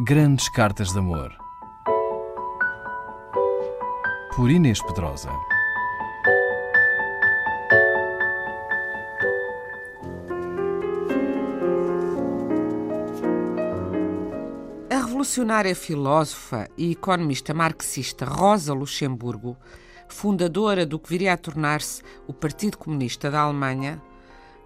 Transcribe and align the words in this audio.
Grandes 0.00 0.48
Cartas 0.48 0.92
de 0.92 0.98
Amor. 1.00 1.36
Por 4.36 4.48
Inês 4.48 4.80
Pedrosa. 4.80 5.28
A 14.88 14.98
revolucionária 14.98 15.74
filósofa 15.74 16.68
e 16.78 16.92
economista 16.92 17.52
marxista 17.52 18.24
Rosa 18.24 18.72
Luxemburgo, 18.72 19.56
fundadora 20.06 20.86
do 20.86 21.00
que 21.00 21.10
viria 21.10 21.32
a 21.32 21.36
tornar-se 21.36 22.04
o 22.28 22.32
Partido 22.32 22.78
Comunista 22.78 23.32
da 23.32 23.40
Alemanha, 23.40 24.00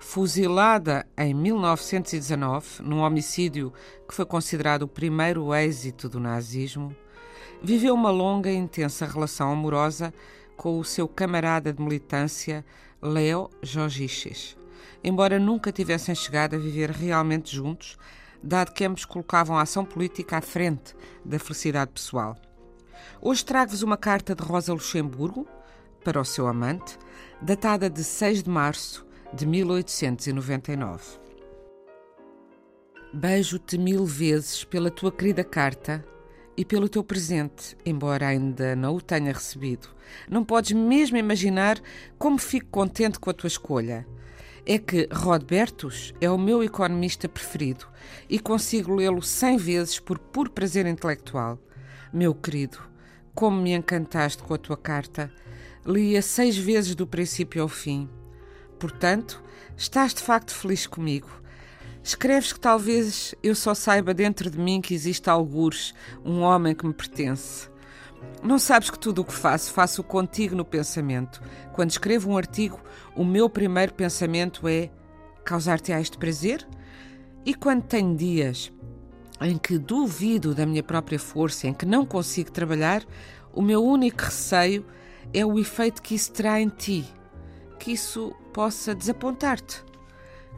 fuzilada 0.02 1.06
em 1.16 1.32
1919 1.32 2.82
num 2.82 2.98
homicídio 2.98 3.72
que 4.06 4.14
foi 4.14 4.26
considerado 4.26 4.82
o 4.82 4.88
primeiro 4.88 5.54
êxito 5.54 6.08
do 6.08 6.18
nazismo, 6.18 6.94
viveu 7.62 7.94
uma 7.94 8.10
longa 8.10 8.50
e 8.50 8.56
intensa 8.56 9.06
relação 9.06 9.52
amorosa 9.52 10.12
com 10.56 10.78
o 10.78 10.84
seu 10.84 11.06
camarada 11.06 11.72
de 11.72 11.80
militância 11.80 12.64
Leo 13.00 13.48
Jorgiches, 13.62 14.56
embora 15.04 15.38
nunca 15.38 15.70
tivessem 15.70 16.16
chegado 16.16 16.56
a 16.56 16.58
viver 16.58 16.90
realmente 16.90 17.54
juntos, 17.54 17.96
dado 18.42 18.72
que 18.72 18.84
ambos 18.84 19.04
colocavam 19.04 19.56
a 19.56 19.62
ação 19.62 19.84
política 19.84 20.36
à 20.36 20.40
frente 20.42 20.96
da 21.24 21.38
felicidade 21.38 21.92
pessoal. 21.92 22.36
Hoje 23.20 23.44
trago-vos 23.44 23.84
uma 23.84 23.96
carta 23.96 24.34
de 24.34 24.42
Rosa 24.42 24.72
Luxemburgo 24.72 25.46
para 26.04 26.20
o 26.20 26.24
seu 26.24 26.48
amante, 26.48 26.98
datada 27.40 27.88
de 27.88 28.02
6 28.02 28.42
de 28.42 28.50
março 28.50 29.06
de 29.32 29.46
1899. 29.46 31.20
Beijo-te 33.14 33.78
mil 33.78 34.04
vezes 34.04 34.64
pela 34.64 34.90
tua 34.90 35.10
querida 35.10 35.42
carta 35.44 36.04
e 36.56 36.64
pelo 36.64 36.88
teu 36.88 37.02
presente, 37.02 37.76
embora 37.84 38.26
ainda 38.26 38.76
não 38.76 38.96
o 38.96 39.00
tenha 39.00 39.32
recebido. 39.32 39.88
Não 40.28 40.44
podes 40.44 40.72
mesmo 40.72 41.16
imaginar 41.16 41.80
como 42.18 42.38
fico 42.38 42.68
contente 42.70 43.18
com 43.18 43.30
a 43.30 43.34
tua 43.34 43.48
escolha. 43.48 44.06
É 44.64 44.78
que 44.78 45.08
Rodbertus 45.12 46.14
é 46.20 46.30
o 46.30 46.38
meu 46.38 46.62
economista 46.62 47.28
preferido 47.28 47.86
e 48.28 48.38
consigo 48.38 48.94
lê-lo 48.94 49.22
cem 49.22 49.56
vezes 49.56 49.98
por 49.98 50.18
puro 50.18 50.50
prazer 50.50 50.86
intelectual. 50.86 51.58
Meu 52.12 52.34
querido, 52.34 52.78
como 53.34 53.60
me 53.60 53.72
encantaste 53.72 54.42
com 54.42 54.54
a 54.54 54.58
tua 54.58 54.76
carta. 54.76 55.32
Li-a 55.84 56.22
seis 56.22 56.56
vezes 56.56 56.94
do 56.94 57.06
princípio 57.06 57.62
ao 57.62 57.68
fim. 57.68 58.08
Portanto, 58.82 59.40
estás 59.76 60.12
de 60.12 60.20
facto 60.20 60.52
feliz 60.52 60.88
comigo. 60.88 61.28
Escreves 62.02 62.52
que 62.52 62.58
talvez 62.58 63.32
eu 63.40 63.54
só 63.54 63.74
saiba 63.74 64.12
dentro 64.12 64.50
de 64.50 64.58
mim 64.58 64.80
que 64.80 64.92
existe 64.92 65.30
algures 65.30 65.94
um 66.24 66.40
homem 66.40 66.74
que 66.74 66.84
me 66.84 66.92
pertence. 66.92 67.70
Não 68.42 68.58
sabes 68.58 68.90
que 68.90 68.98
tudo 68.98 69.22
o 69.22 69.24
que 69.24 69.32
faço, 69.32 69.72
faço 69.72 70.02
contigo 70.02 70.56
no 70.56 70.64
pensamento. 70.64 71.40
Quando 71.72 71.90
escrevo 71.90 72.28
um 72.28 72.36
artigo, 72.36 72.80
o 73.14 73.24
meu 73.24 73.48
primeiro 73.48 73.94
pensamento 73.94 74.66
é 74.66 74.90
causar-te 75.44 75.92
a 75.92 76.00
este 76.00 76.18
prazer? 76.18 76.66
E 77.46 77.54
quando 77.54 77.84
tenho 77.84 78.16
dias 78.16 78.72
em 79.40 79.58
que 79.58 79.78
duvido 79.78 80.56
da 80.56 80.66
minha 80.66 80.82
própria 80.82 81.20
força, 81.20 81.68
em 81.68 81.72
que 81.72 81.86
não 81.86 82.04
consigo 82.04 82.50
trabalhar, 82.50 83.04
o 83.52 83.62
meu 83.62 83.80
único 83.84 84.22
receio 84.22 84.84
é 85.32 85.46
o 85.46 85.56
efeito 85.56 86.02
que 86.02 86.16
isso 86.16 86.32
terá 86.32 86.60
em 86.60 86.68
ti 86.68 87.06
que 87.82 87.90
isso 87.90 88.32
possa 88.52 88.94
desapontar-te. 88.94 89.84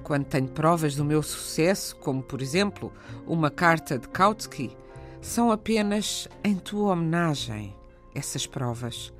Quando 0.03 0.27
tenho 0.27 0.49
provas 0.49 0.97
do 0.97 1.05
meu 1.05 1.23
sucesso, 1.23 1.97
como 1.97 2.23
por 2.23 2.43
exemplo 2.43 2.93
uma 3.27 3.51
carta 3.51 3.99
de 3.99 4.09
Kautsky, 4.09 4.77
são 5.21 5.51
apenas 5.51 6.29
em 6.43 6.57
tua 6.57 6.93
homenagem 6.93 7.75
essas 8.15 8.47
provas. 8.47 9.13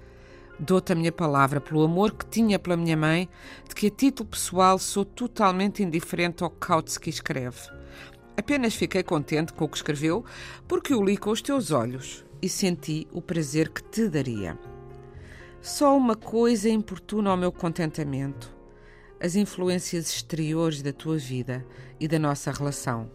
Dou-te 0.59 0.93
a 0.93 0.95
minha 0.95 1.11
palavra 1.11 1.61
pelo 1.61 1.83
amor 1.83 2.13
que 2.13 2.27
tinha 2.27 2.59
pela 2.59 2.77
minha 2.77 2.97
mãe, 2.97 3.29
de 3.69 3.75
que 3.75 3.87
a 3.87 3.91
título 3.91 4.29
pessoal 4.29 4.79
sou 4.79 5.05
totalmente 5.05 5.83
indiferente 5.83 6.45
ao 6.45 6.51
que 6.51 6.59
Kautsky 6.59 7.11
escreve. 7.11 7.61
Apenas 8.37 8.75
fiquei 8.75 9.03
contente 9.03 9.53
com 9.53 9.65
o 9.65 9.69
que 9.69 9.77
escreveu 9.77 10.25
porque 10.69 10.95
o 10.95 11.03
li 11.03 11.17
com 11.17 11.31
os 11.31 11.41
teus 11.41 11.71
olhos 11.71 12.25
e 12.43 12.49
senti 12.49 13.07
o 13.13 13.23
prazer 13.23 13.71
que 13.71 13.83
te 13.83 14.09
daria. 14.09 14.59
Só 15.63 15.97
uma 15.97 16.15
coisa 16.15 16.69
importuna 16.69 17.31
ao 17.31 17.37
meu 17.37 17.51
contentamento: 17.51 18.54
as 19.25 19.37
influências 19.37 20.11
exteriores 20.11 20.83
da 20.83 20.93
tua 20.93 21.17
vida 21.17 21.65
e 21.99 22.07
da 22.07 22.19
nossa 22.19 22.53
relação. 22.53 23.11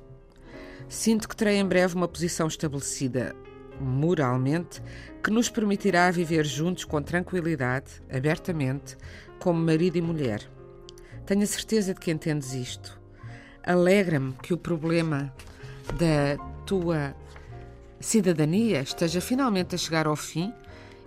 Sinto 0.87 1.29
que 1.29 1.35
terei 1.35 1.57
em 1.57 1.65
breve 1.65 1.93
uma 1.93 2.07
posição 2.07 2.47
estabelecida, 2.47 3.35
moralmente, 3.79 4.81
que 5.23 5.29
nos 5.29 5.49
permitirá 5.49 6.09
viver 6.09 6.47
juntos 6.47 6.83
com 6.83 6.99
tranquilidade, 6.99 8.01
abertamente, 8.11 8.97
como 9.37 9.63
marido 9.63 9.99
e 9.99 10.01
mulher. 10.01 10.49
Tenho 11.27 11.43
a 11.43 11.45
certeza 11.45 11.93
de 11.93 11.99
que 11.99 12.09
entendes 12.09 12.53
isto. 12.53 12.99
Alegra-me 13.61 14.33
que 14.41 14.51
o 14.51 14.57
problema 14.57 15.31
da 15.89 16.43
tua 16.65 17.15
cidadania 17.99 18.81
esteja 18.81 19.21
finalmente 19.21 19.75
a 19.75 19.77
chegar 19.77 20.07
ao 20.07 20.15
fim 20.15 20.51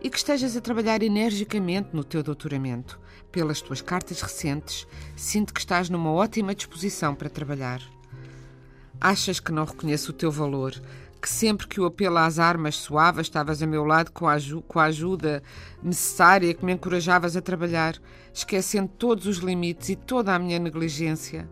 e 0.03 0.11
que 0.11 0.17
estejas 0.17 0.57
a 0.57 0.61
trabalhar 0.61 1.01
energicamente 1.03 1.91
no 1.93 2.03
teu 2.03 2.23
doutoramento. 2.23 2.99
Pelas 3.31 3.61
tuas 3.61 3.81
cartas 3.81 4.21
recentes, 4.21 4.87
sinto 5.17 5.55
que 5.55 5.61
estás 5.61 5.89
numa 5.89 6.11
ótima 6.13 6.55
disposição 6.55 7.15
para 7.15 7.31
trabalhar. 7.31 7.81
Achas 9.01 9.39
que 9.39 9.53
não 9.53 9.65
reconheço 9.65 10.11
o 10.11 10.15
teu 10.15 10.31
valor, 10.31 10.75
que 11.21 11.29
sempre 11.29 11.69
que 11.69 11.81
o 11.81 11.87
apelo 11.87 12.19
às 12.19 12.41
armas 12.41 12.75
soava, 12.75 13.21
estavas 13.21 13.63
a 13.63 13.67
meu 13.67 13.85
lado 13.85 14.11
com 14.11 14.29
a, 14.29 14.37
com 14.67 14.81
a 14.81 14.85
ajuda 14.85 15.43
necessária 15.81 16.53
que 16.53 16.65
me 16.65 16.73
encorajavas 16.73 17.37
a 17.37 17.41
trabalhar, 17.41 17.97
esquecendo 18.35 18.89
todos 18.99 19.27
os 19.27 19.39
limites 19.39 19.89
e 19.89 19.97
toda 19.97 20.35
a 20.35 20.39
minha 20.39 20.59
negligência? 20.59 21.49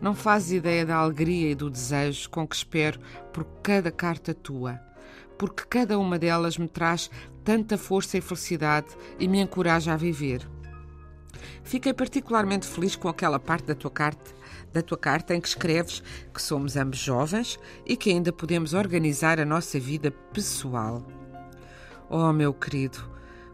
Não 0.00 0.14
fazes 0.14 0.52
ideia 0.52 0.86
da 0.86 0.96
alegria 0.96 1.50
e 1.50 1.54
do 1.54 1.68
desejo 1.68 2.30
com 2.30 2.46
que 2.46 2.54
espero 2.54 3.00
por 3.32 3.44
cada 3.62 3.90
carta 3.90 4.32
tua 4.32 4.80
porque 5.38 5.64
cada 5.68 5.98
uma 5.98 6.18
delas 6.18 6.58
me 6.58 6.68
traz 6.68 7.10
tanta 7.44 7.76
força 7.76 8.18
e 8.18 8.20
felicidade 8.20 8.88
e 9.18 9.28
me 9.28 9.40
encoraja 9.40 9.92
a 9.92 9.96
viver. 9.96 10.48
Fiquei 11.62 11.92
particularmente 11.92 12.66
feliz 12.66 12.96
com 12.96 13.08
aquela 13.08 13.38
parte 13.38 13.66
da 13.66 13.74
tua 13.74 13.90
carta, 13.90 14.30
da 14.72 14.82
tua 14.82 14.98
carta 14.98 15.34
em 15.34 15.40
que 15.40 15.48
escreves 15.48 16.02
que 16.32 16.40
somos 16.40 16.76
ambos 16.76 16.98
jovens 16.98 17.58
e 17.86 17.96
que 17.96 18.10
ainda 18.10 18.32
podemos 18.32 18.74
organizar 18.74 19.40
a 19.40 19.44
nossa 19.44 19.78
vida 19.78 20.10
pessoal. 20.10 21.02
Oh, 22.08 22.32
meu 22.32 22.52
querido, 22.52 22.98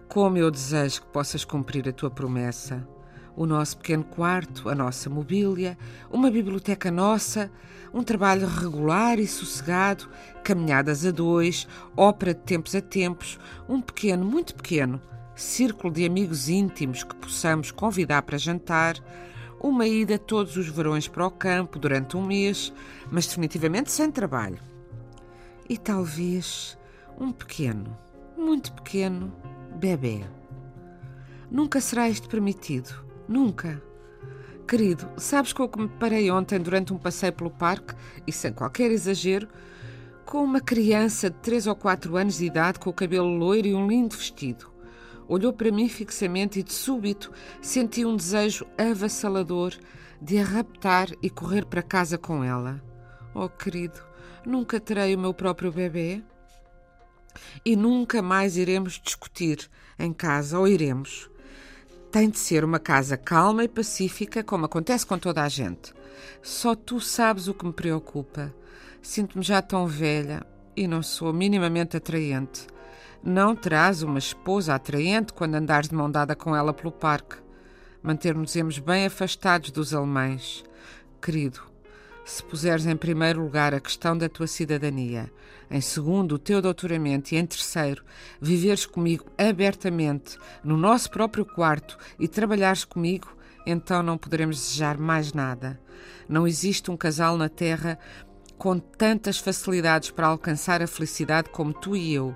como 0.09 0.37
eu 0.37 0.51
desejo 0.51 1.03
que 1.03 1.09
possas 1.09 1.45
cumprir 1.45 1.89
a 1.89 1.93
tua 1.93 2.11
promessa 2.11 2.87
o 3.41 3.47
nosso 3.47 3.79
pequeno 3.79 4.05
quarto, 4.05 4.69
a 4.69 4.75
nossa 4.75 5.09
mobília, 5.09 5.79
uma 6.11 6.31
biblioteca 6.31 6.91
nossa, 6.91 7.51
um 7.91 8.03
trabalho 8.03 8.47
regular 8.47 9.19
e 9.19 9.27
sossegado, 9.27 10.11
caminhadas 10.45 11.07
a 11.07 11.11
dois, 11.11 11.67
ópera 11.97 12.35
de 12.35 12.41
tempos 12.41 12.75
a 12.75 12.83
tempos, 12.83 13.39
um 13.67 13.81
pequeno, 13.81 14.27
muito 14.27 14.55
pequeno, 14.55 15.01
círculo 15.35 15.91
de 15.91 16.05
amigos 16.05 16.51
íntimos 16.51 17.03
que 17.03 17.15
possamos 17.15 17.71
convidar 17.71 18.21
para 18.25 18.37
jantar, 18.37 18.97
uma 19.59 19.87
ida 19.87 20.19
todos 20.19 20.59
os 20.59 20.69
verões 20.69 21.09
para 21.09 21.27
o 21.27 21.31
campo 21.31 21.79
durante 21.79 22.19
um 22.19 22.23
mês, 22.23 22.71
mas 23.11 23.27
definitivamente 23.27 23.91
sem 23.91 24.11
trabalho. 24.11 24.59
E 25.67 25.79
talvez 25.79 26.77
um 27.19 27.33
pequeno, 27.33 27.97
muito 28.37 28.71
pequeno, 28.75 29.33
bebê. 29.77 30.27
Nunca 31.51 31.81
será 31.81 32.07
isto 32.07 32.29
permitido 32.29 33.09
Nunca. 33.31 33.81
Querido, 34.67 35.09
sabes 35.17 35.53
com 35.53 35.63
o 35.63 35.69
que 35.69 35.79
me 35.79 35.89
parei 35.89 36.29
ontem 36.33 36.59
durante 36.59 36.93
um 36.93 36.99
passeio 36.99 37.33
pelo 37.33 37.49
parque, 37.49 37.95
e 38.27 38.33
sem 38.33 38.53
qualquer 38.53 38.91
exagero, 38.91 39.47
com 40.27 40.43
uma 40.43 40.61
criança 40.61 41.31
de 41.31 41.37
3 41.37 41.69
ou 41.69 41.77
4 41.77 42.17
anos 42.17 42.39
de 42.39 42.47
idade 42.47 42.81
com 42.81 42.91
o 42.91 42.93
cabelo 42.93 43.29
loiro 43.29 43.69
e 43.69 43.75
um 43.75 43.87
lindo 43.87 44.17
vestido. 44.17 44.69
Olhou 45.29 45.53
para 45.53 45.71
mim 45.71 45.89
fixamente 45.89 46.59
e 46.59 46.63
de 46.65 46.73
súbito 46.73 47.31
senti 47.63 48.05
um 48.05 48.17
desejo 48.17 48.67
avassalador 48.77 49.75
de 50.21 50.39
a 50.39 50.45
raptar 50.45 51.09
e 51.23 51.31
correr 51.31 51.65
para 51.65 51.85
casa 51.85 52.19
com 52.19 52.43
ela. 52.43 52.83
Oh, 53.33 53.49
querido, 53.49 54.01
nunca 54.45 54.81
terei 54.81 55.15
o 55.15 55.19
meu 55.21 55.33
próprio 55.33 55.71
bebê? 55.71 56.21
E 57.65 57.77
nunca 57.77 58.21
mais 58.21 58.57
iremos 58.57 59.01
discutir 59.01 59.71
em 59.97 60.13
casa, 60.13 60.59
ou 60.59 60.67
iremos? 60.67 61.31
Tem 62.11 62.29
de 62.29 62.39
ser 62.39 62.65
uma 62.65 62.81
casa 62.81 63.17
calma 63.17 63.63
e 63.63 63.69
pacífica, 63.69 64.43
como 64.43 64.65
acontece 64.65 65.07
com 65.07 65.17
toda 65.17 65.45
a 65.45 65.49
gente. 65.49 65.95
Só 66.43 66.75
tu 66.75 67.01
sabes 67.01 67.47
o 67.47 67.55
que 67.55 67.65
me 67.65 67.73
preocupa. 67.73 68.53
Sinto-me 69.01 69.45
já 69.45 69.63
tão 69.63 69.87
velha 69.87 70.45
e 70.77 70.89
não 70.89 71.05
sou 71.05 71.33
minimamente 71.33 71.97
atraente. 71.97 72.67
Não 73.23 73.55
terás 73.55 74.03
uma 74.03 74.19
esposa 74.19 74.75
atraente 74.75 75.33
quando 75.33 75.55
andares 75.55 75.89
de 75.89 75.95
mão 75.95 76.11
dada 76.11 76.35
com 76.35 76.57
ela 76.57 76.75
pelo 76.75 76.91
parque. 76.91 77.37
Manter-nos-emos 78.03 78.81
bem 78.81 79.07
afastados 79.07 79.71
dos 79.71 79.95
alemães. 79.95 80.65
Querido, 81.23 81.70
Se 82.25 82.43
puseres 82.45 82.87
em 82.87 82.97
primeiro 82.97 83.43
lugar 83.43 83.75
a 83.75 83.81
questão 83.81 84.17
da 84.17 84.29
tua 84.29 84.47
cidadania, 84.47 85.33
em 85.71 85.81
segundo 85.81 86.33
o 86.33 86.39
teu 86.39 86.61
doutoramento 86.61 87.35
e 87.35 87.39
em 87.39 87.47
terceiro 87.47 88.05
viveres 88.41 88.87
comigo 88.87 89.27
abertamente 89.37 90.39
no 90.63 90.77
nosso 90.77 91.11
próprio 91.11 91.45
quarto 91.45 91.99
e 92.19 92.29
trabalhares 92.29 92.85
comigo, 92.85 93.35
então 93.67 94.03
não 94.03 94.19
poderemos 94.19 94.57
desejar 94.57 94.99
mais 94.99 95.33
nada. 95.33 95.81
Não 96.29 96.47
existe 96.47 96.91
um 96.91 96.97
casal 96.97 97.37
na 97.37 97.49
Terra 97.49 97.99
com 98.57 98.79
tantas 98.79 99.39
facilidades 99.39 100.11
para 100.11 100.27
alcançar 100.27 100.83
a 100.83 100.87
felicidade 100.87 101.49
como 101.51 101.73
tu 101.73 101.97
e 101.97 102.13
eu. 102.13 102.35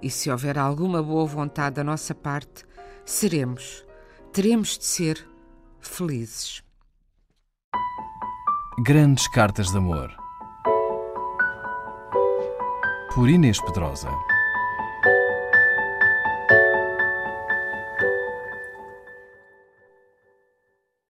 E 0.00 0.10
se 0.10 0.30
houver 0.30 0.58
alguma 0.58 1.02
boa 1.02 1.26
vontade 1.26 1.76
da 1.76 1.84
nossa 1.84 2.14
parte, 2.14 2.64
seremos, 3.04 3.84
teremos 4.32 4.78
de 4.78 4.84
ser 4.84 5.26
felizes. 5.80 6.65
Grandes 8.78 9.26
Cartas 9.26 9.70
de 9.70 9.78
Amor. 9.78 10.10
Por 13.14 13.30
Inês 13.30 13.58
Pedrosa. 13.58 14.10